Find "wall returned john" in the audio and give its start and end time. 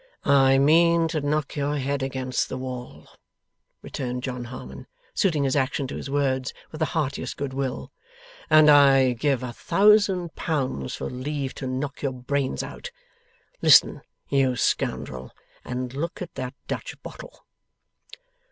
2.57-4.45